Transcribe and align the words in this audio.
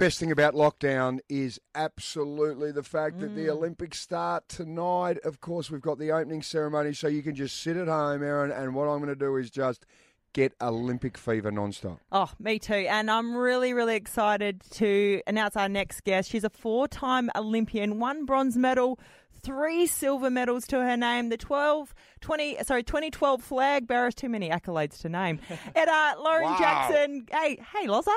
Best 0.00 0.18
thing 0.18 0.32
about 0.32 0.54
lockdown 0.54 1.18
is 1.28 1.60
absolutely 1.74 2.72
the 2.72 2.82
fact 2.82 3.20
that 3.20 3.34
the 3.34 3.50
Olympics 3.50 4.00
start 4.00 4.48
tonight. 4.48 5.18
Of 5.24 5.42
course, 5.42 5.70
we've 5.70 5.82
got 5.82 5.98
the 5.98 6.10
opening 6.10 6.40
ceremony, 6.40 6.94
so 6.94 7.06
you 7.06 7.22
can 7.22 7.34
just 7.34 7.60
sit 7.62 7.76
at 7.76 7.86
home, 7.86 8.22
Erin. 8.22 8.50
And 8.50 8.74
what 8.74 8.84
I'm 8.88 8.96
going 9.00 9.10
to 9.10 9.14
do 9.14 9.36
is 9.36 9.50
just 9.50 9.84
get 10.32 10.54
Olympic 10.62 11.18
fever 11.18 11.52
nonstop. 11.52 11.98
Oh, 12.10 12.30
me 12.38 12.58
too. 12.58 12.72
And 12.72 13.10
I'm 13.10 13.36
really, 13.36 13.74
really 13.74 13.94
excited 13.94 14.62
to 14.70 15.20
announce 15.26 15.54
our 15.54 15.68
next 15.68 16.02
guest. 16.04 16.30
She's 16.30 16.44
a 16.44 16.50
four 16.50 16.88
time 16.88 17.30
Olympian, 17.36 17.98
one 17.98 18.24
bronze 18.24 18.56
medal, 18.56 18.98
three 19.42 19.86
silver 19.86 20.30
medals 20.30 20.66
to 20.68 20.76
her 20.80 20.96
name. 20.96 21.28
The 21.28 21.36
12, 21.36 21.94
20, 22.22 22.56
sorry, 22.64 22.84
2012 22.84 23.42
flag 23.42 23.86
bearers, 23.86 24.14
too 24.14 24.30
many 24.30 24.48
accolades 24.48 24.98
to 25.02 25.10
name. 25.10 25.40
And 25.76 25.90
uh, 25.90 26.14
Lauren 26.18 26.44
Wow. 26.44 26.58
Jackson. 26.58 27.26
Hey, 27.30 27.58
hey, 27.76 27.86
Loza. 27.86 28.08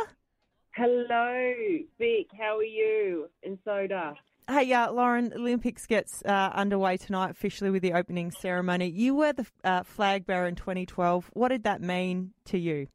Hello, 0.75 1.53
Vic. 1.99 2.27
How 2.35 2.57
are 2.57 2.63
you? 2.63 3.29
And 3.43 3.59
Soda. 3.63 4.15
Hey, 4.49 4.73
uh, 4.73 4.91
Lauren, 4.91 5.31
Olympics 5.35 5.85
gets 5.85 6.23
uh, 6.25 6.49
underway 6.51 6.97
tonight 6.97 7.29
officially 7.29 7.69
with 7.69 7.83
the 7.83 7.93
opening 7.93 8.31
ceremony. 8.31 8.89
You 8.89 9.13
were 9.13 9.33
the 9.33 9.45
uh, 9.63 9.83
flag 9.83 10.25
bearer 10.25 10.47
in 10.47 10.55
2012. 10.55 11.29
What 11.33 11.49
did 11.49 11.63
that 11.65 11.79
mean 11.79 12.31
to 12.45 12.57
you? 12.57 12.87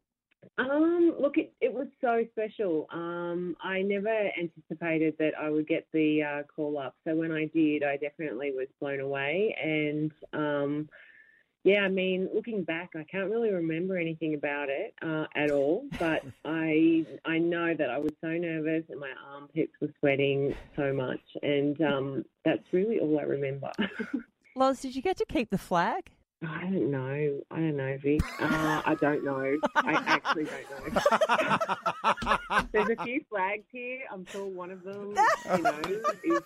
Um, 0.59 1.15
look, 1.21 1.39
it, 1.39 1.53
it 1.61 1.73
was 1.73 1.87
so 2.01 2.25
special. 2.33 2.89
Um, 2.93 3.57
I 3.63 3.83
never 3.83 4.09
anticipated 4.37 5.15
that 5.21 5.35
I 5.41 5.49
would 5.49 5.69
get 5.69 5.87
the 5.93 6.23
uh, 6.23 6.43
call 6.55 6.79
up. 6.79 6.97
So 7.07 7.15
when 7.15 7.31
I 7.31 7.47
did, 7.55 7.85
I 7.85 7.97
definitely 7.97 8.51
was 8.51 8.67
blown 8.81 8.99
away. 8.99 9.08
And 11.69 11.77
yeah, 11.77 11.83
I 11.83 11.89
mean, 11.89 12.31
looking 12.35 12.65
back, 12.65 12.91
I 12.97 13.05
can't 13.05 13.31
really 13.31 13.53
remember 13.53 13.99
anything 13.99 14.33
about 14.33 14.71
it 14.71 14.95
uh, 15.03 15.27
at 15.37 15.51
all. 15.51 15.85
But 15.99 16.23
I 16.45 17.05
I 17.27 17.39
know 17.39 17.75
that 17.75 17.91
I 17.91 17.99
was 17.99 18.13
so 18.23 18.29
nervous 18.29 18.85
and 18.89 18.99
my 18.99 19.11
armpits 19.31 19.73
were 19.81 19.93
sweating 20.01 20.55
so 20.77 20.95
much, 20.95 21.21
and 21.43 21.81
um, 21.83 22.25
that's 22.45 22.65
really 22.73 23.01
all 23.01 23.19
I 23.19 23.25
remember. 23.25 23.71
Loz, 24.57 24.81
did 24.81 24.97
you 24.97 25.03
get 25.03 25.19
to 25.19 25.27
keep 25.27 25.51
the 25.51 25.59
flag? 25.59 26.11
I 26.43 26.63
don't 26.63 26.91
know. 26.91 27.41
I 27.51 27.57
don't 27.57 27.77
know, 27.77 27.99
Vic. 28.01 28.23
Uh, 28.41 28.83
I 28.87 28.97
don't 29.01 29.25
know. 29.25 29.59
I 29.75 29.93
actually 30.07 30.45
don't 30.45 30.95
know. 30.95 32.67
There's 32.73 32.97
a 32.99 33.05
few 33.05 33.21
flags 33.29 33.65
here. 33.73 34.01
I'm 34.11 34.25
sure 34.27 34.47
one 34.47 34.71
of 34.71 34.85
them, 34.85 35.17
you 35.57 35.63
know, 35.63 35.81
is. 36.25 36.41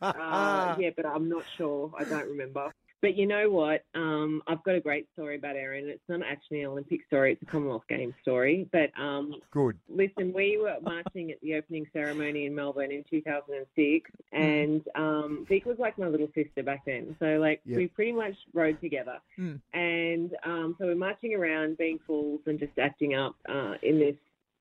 Uh, 0.00 0.76
yeah, 0.78 0.90
but 0.96 1.04
I'm 1.04 1.28
not 1.28 1.42
sure. 1.56 1.90
I 1.98 2.04
don't 2.04 2.28
remember. 2.28 2.72
But 3.00 3.16
you 3.16 3.26
know 3.26 3.48
what? 3.48 3.84
Um, 3.94 4.42
I've 4.48 4.62
got 4.64 4.74
a 4.74 4.80
great 4.80 5.06
story 5.12 5.36
about 5.36 5.54
Erin. 5.54 5.88
It's 5.88 6.02
not 6.08 6.20
actually 6.28 6.62
an 6.62 6.70
Olympic 6.70 7.00
story. 7.06 7.32
It's 7.32 7.42
a 7.42 7.46
Commonwealth 7.46 7.84
Games 7.88 8.14
story. 8.22 8.68
But 8.72 8.90
um, 9.00 9.34
Good. 9.52 9.78
Listen, 9.88 10.32
we 10.34 10.58
were 10.60 10.76
marching 10.82 11.30
at 11.30 11.40
the 11.40 11.54
opening 11.54 11.86
ceremony 11.92 12.46
in 12.46 12.54
Melbourne 12.56 12.90
in 12.90 13.04
2006, 13.08 14.10
and 14.32 14.82
um, 14.96 15.46
Vic 15.48 15.64
was 15.64 15.78
like 15.78 15.96
my 15.96 16.08
little 16.08 16.28
sister 16.34 16.64
back 16.64 16.84
then. 16.86 17.14
So, 17.20 17.38
like, 17.38 17.60
Yep. 17.66 17.76
we 17.76 17.86
pretty 17.86 18.12
much 18.12 18.34
rode 18.52 18.80
together. 18.80 19.18
Mm. 19.38 19.60
And 19.74 20.34
um, 20.44 20.76
so 20.78 20.86
we're 20.86 20.94
marching 20.96 21.34
around, 21.34 21.78
being 21.78 21.98
fools 22.04 22.40
and 22.46 22.58
just 22.58 22.76
acting 22.78 23.14
up 23.14 23.36
uh, 23.48 23.74
in 23.82 23.98
this 24.00 24.16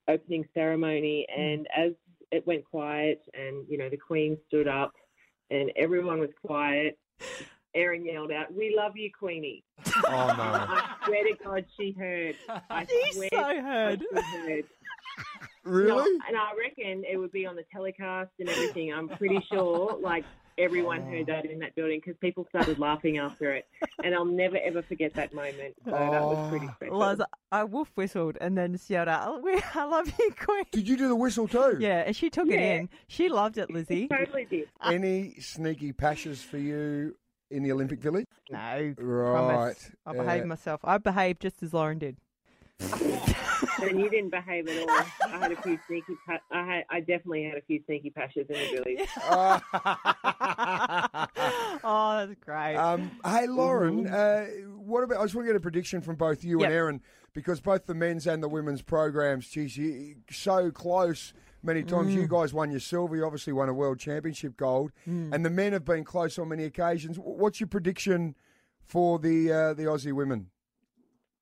opening 0.07 0.45
ceremony. 0.53 1.25
And 1.35 1.67
as 1.75 1.93
it 2.31 2.45
went 2.45 2.65
quiet, 2.65 3.23
and 3.33 3.65
you 3.67 3.77
know, 3.79 3.89
the 3.89 3.97
Queen 3.97 4.37
stood 4.47 4.67
up, 4.67 4.93
and 5.49 5.71
everyone 5.75 6.19
was 6.19 6.29
quiet. 6.45 6.99
Erin 7.77 8.03
yelled 8.05 8.31
out, 8.31 8.53
"We 8.53 8.73
love 8.75 8.97
you, 8.97 9.09
Queenie!" 9.17 9.63
Oh, 9.85 9.91
no. 10.09 10.13
I 10.43 10.95
swear 11.05 11.23
to 11.23 11.43
God, 11.43 11.65
she 11.79 11.91
heard. 11.91 12.35
I 12.69 12.85
She 12.85 13.11
swear 13.13 13.29
so 13.31 13.37
to 13.37 13.43
God 13.43 13.61
heard. 13.63 14.03
she 14.09 14.37
heard. 14.51 14.65
Really? 15.63 15.87
No, 15.89 15.99
and 16.27 16.37
I 16.37 16.51
reckon 16.57 17.03
it 17.03 17.17
would 17.17 17.31
be 17.31 17.45
on 17.45 17.55
the 17.55 17.65
telecast 17.73 18.31
and 18.39 18.47
everything. 18.49 18.93
I'm 18.93 19.09
pretty 19.09 19.39
sure, 19.51 19.97
like 20.01 20.23
everyone 20.57 21.01
Oh. 21.01 21.11
heard 21.11 21.25
that 21.27 21.45
in 21.45 21.59
that 21.59 21.75
building 21.75 21.99
because 22.03 22.17
people 22.19 22.45
started 22.49 22.79
laughing 22.79 23.17
after 23.17 23.51
it, 23.53 23.67
and 24.03 24.15
I'll 24.15 24.23
never 24.25 24.57
ever 24.57 24.81
forget 24.81 25.13
that 25.15 25.33
moment. 25.33 25.75
So 25.83 25.91
that 25.91 26.21
was 26.21 26.49
pretty 26.49 26.67
Oh. 26.67 26.73
special. 26.75 26.97
Loz, 26.97 27.21
I 27.51 27.63
wolf 27.65 27.91
whistled 27.95 28.37
and 28.39 28.57
then 28.57 28.79
yelled 28.87 29.09
out, 29.09 29.27
"Oh, 29.27 29.61
I 29.75 29.83
love 29.83 30.11
you, 30.17 30.31
Queen. 30.39 30.63
Did 30.71 30.87
you 30.87 30.95
do 30.95 31.09
the 31.09 31.15
whistle 31.15 31.47
too? 31.49 31.77
Yeah, 31.79 32.03
and 32.05 32.15
she 32.15 32.29
took 32.29 32.47
it 32.47 32.59
in. 32.61 32.89
She 33.07 33.27
loved 33.27 33.57
it, 33.57 33.69
Lizzie. 33.69 34.07
totally 34.07 34.45
did. 34.45 34.69
Any 34.81 35.35
sneaky 35.41 35.91
pashes 35.91 36.41
for 36.41 36.57
you 36.57 37.17
in 37.49 37.63
the 37.63 37.71
Olympic 37.71 37.99
Village? 37.99 38.25
No, 38.49 38.57
Right. 38.57 38.95
promise. 38.97 39.91
I 40.05 40.13
behaved 40.13 40.45
Uh, 40.45 40.47
myself. 40.47 40.81
I 40.83 40.97
behaved 40.97 41.41
just 41.41 41.63
as 41.63 41.73
Lauren 41.73 41.99
did. 41.99 42.17
And 43.81 43.99
you 43.99 44.09
didn't 44.09 44.29
behave 44.31 44.67
at 44.67 44.87
all. 44.89 45.05
I 45.33 45.37
had 45.39 45.51
a 45.51 45.55
few 45.61 45.79
sneaky. 45.87 46.15
Pa- 46.27 46.39
I 46.51 46.63
had. 46.63 46.85
I 46.89 46.99
definitely 46.99 47.43
had 47.43 47.57
a 47.57 47.61
few 47.61 47.79
sneaky 47.85 48.09
pashes 48.11 48.47
in 48.49 48.55
the 48.55 48.83
village. 48.83 49.07
oh, 51.83 52.25
that's 52.27 52.35
great. 52.43 52.75
Um, 52.75 53.11
hey, 53.25 53.47
Lauren, 53.47 54.07
uh, 54.07 54.45
what 54.77 55.03
about? 55.03 55.19
I 55.19 55.23
just 55.23 55.35
want 55.35 55.47
to 55.47 55.53
get 55.53 55.57
a 55.57 55.61
prediction 55.61 56.01
from 56.01 56.15
both 56.15 56.43
you 56.43 56.59
Yep. 56.61 56.65
and 56.67 56.75
Erin 56.75 57.01
because 57.33 57.59
both 57.61 57.85
the 57.85 57.93
men's 57.95 58.27
and 58.27 58.41
the 58.43 58.49
women's 58.49 58.81
programs, 58.81 59.47
geez, 59.47 59.77
you, 59.77 60.15
so 60.31 60.71
close. 60.71 61.33
Many 61.67 61.83
times 61.83 62.13
Mm. 62.15 62.21
you 62.21 62.27
guys 62.29 62.53
won 62.53 62.71
your 62.71 62.79
silver. 62.79 63.13
You 63.17 63.25
obviously 63.25 63.51
won 63.51 63.67
a 63.67 63.73
world 63.73 63.99
championship 63.99 64.55
gold, 64.55 64.93
Mm. 65.05 65.33
and 65.33 65.45
the 65.45 65.49
men 65.49 65.73
have 65.73 65.83
been 65.83 66.05
close 66.05 66.39
on 66.39 66.47
many 66.47 66.63
occasions. 66.63 67.19
What's 67.19 67.59
your 67.59 67.67
prediction 67.67 68.35
for 68.79 69.19
the 69.19 69.51
uh, 69.51 69.73
the 69.73 69.83
Aussie 69.83 70.13
women? 70.13 70.49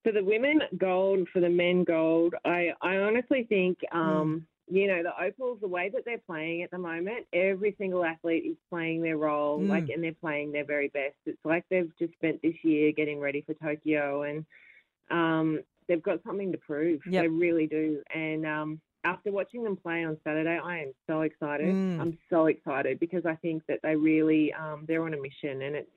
For 0.02 0.10
the 0.10 0.24
women, 0.24 0.62
gold. 0.76 1.28
For 1.32 1.38
the 1.38 1.48
men, 1.48 1.84
gold. 1.84 2.34
I, 2.44 2.72
I 2.82 2.96
honestly 2.96 3.44
think, 3.44 3.78
Hmm. 3.92 3.98
um, 3.98 4.46
you 4.68 4.88
know, 4.88 5.00
the 5.04 5.12
Opals, 5.24 5.60
the 5.60 5.68
way 5.68 5.90
that 5.90 6.04
they're 6.04 6.18
playing 6.26 6.62
at 6.64 6.72
the 6.72 6.78
moment, 6.78 7.26
every 7.32 7.76
single 7.78 8.04
athlete 8.04 8.44
is 8.46 8.56
playing 8.68 9.02
their 9.02 9.16
role, 9.16 9.60
Mm. 9.60 9.68
like, 9.68 9.88
and 9.90 10.02
they're 10.02 10.12
playing 10.12 10.50
their 10.50 10.64
very 10.64 10.88
best. 10.88 11.14
It's 11.24 11.44
like 11.44 11.64
they've 11.68 11.92
just 12.00 12.14
spent 12.14 12.42
this 12.42 12.56
year 12.64 12.90
getting 12.90 13.20
ready 13.20 13.42
for 13.42 13.54
Tokyo, 13.54 14.22
and 14.22 14.44
um, 15.08 15.60
they've 15.86 16.02
got 16.02 16.20
something 16.24 16.50
to 16.50 16.58
prove. 16.58 17.00
Yep. 17.06 17.22
They 17.22 17.28
really 17.28 17.68
do. 17.68 18.02
And 18.12 18.44
um, 18.44 18.80
after 19.06 19.30
watching 19.30 19.62
them 19.62 19.76
play 19.76 20.04
on 20.04 20.18
Saturday, 20.24 20.58
I 20.62 20.80
am 20.80 20.92
so 21.06 21.20
excited. 21.22 21.72
Mm. 21.72 22.00
I'm 22.00 22.18
so 22.28 22.46
excited 22.46 22.98
because 22.98 23.24
I 23.24 23.36
think 23.36 23.62
that 23.68 23.78
they 23.82 23.94
really, 23.94 24.52
um, 24.52 24.84
they're 24.86 25.02
on 25.02 25.14
a 25.14 25.20
mission, 25.20 25.62
and 25.62 25.76
it's. 25.76 25.90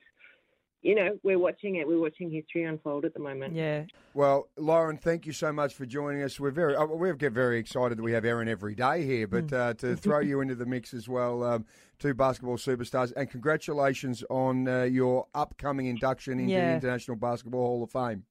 You 0.81 0.95
know, 0.95 1.19
we're 1.23 1.37
watching 1.37 1.75
it. 1.75 1.85
We're 1.85 1.99
watching 1.99 2.31
history 2.31 2.63
unfold 2.63 3.03
at 3.03 3.13
the 3.13 3.19
moment. 3.19 3.53
yeah. 3.53 3.83
Well, 4.13 4.47
Lauren, 4.55 4.95
thank 4.95 5.25
you 5.25 5.33
so 5.33 5.51
much 5.51 5.73
for 5.73 5.85
joining 5.85 6.23
us. 6.23 6.39
We're 6.39 6.51
very 6.51 6.73
uh, 6.73 6.85
we 6.85 7.13
get 7.17 7.33
very 7.33 7.59
excited 7.59 7.97
that 7.97 8.01
we 8.01 8.13
have 8.13 8.23
Erin 8.23 8.47
every 8.47 8.75
day 8.75 9.03
here, 9.05 9.27
but 9.27 9.51
uh, 9.51 9.73
to 9.73 9.97
throw 9.97 10.19
you 10.19 10.39
into 10.39 10.55
the 10.55 10.65
mix 10.65 10.93
as 10.93 11.09
well, 11.09 11.43
um, 11.43 11.65
two 11.99 12.13
basketball 12.13 12.55
superstars, 12.55 13.11
and 13.17 13.29
congratulations 13.29 14.23
on 14.29 14.69
uh, 14.69 14.83
your 14.83 15.27
upcoming 15.35 15.87
induction 15.87 16.39
into 16.39 16.53
the 16.53 16.73
International 16.75 17.17
Basketball 17.17 17.59
Hall 17.59 17.83
of 17.83 17.91
Fame. 17.91 18.23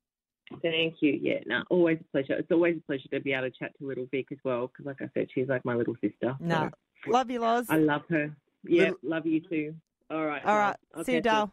Thank 0.63 0.97
you. 1.01 1.19
Yeah, 1.21 1.41
no, 1.47 1.63
always 1.71 1.99
a 2.01 2.05
pleasure. 2.05 2.35
It's 2.35 2.51
always 2.51 2.77
a 2.77 2.81
pleasure 2.81 3.09
to 3.13 3.21
be 3.21 3.33
able 3.33 3.49
to 3.49 3.51
chat 3.51 3.73
to 3.79 3.87
little 3.87 4.07
Vic 4.11 4.27
as 4.33 4.39
well, 4.45 4.69
because 4.69 4.87
like 4.87 5.03
I 5.03 5.09
said, 5.15 5.29
she's 5.35 5.49
like 5.49 5.65
my 5.65 5.75
little 5.75 5.95
sister. 6.01 6.37
No. 6.41 6.71
So 7.05 7.11
Love 7.13 7.31
you, 7.31 7.41
Loz. 7.41 7.67
I 7.69 7.77
love 7.79 8.03
her. 8.09 8.35
Yeah, 8.65 8.81
Little- 8.85 8.99
love 9.03 9.27
you 9.27 9.41
too. 9.41 9.75
All 10.11 10.25
right. 10.27 10.45
All 10.45 10.57
right. 10.57 10.77
I'll 10.95 11.05
See 11.05 11.15
you, 11.15 11.21
Dale. 11.21 11.53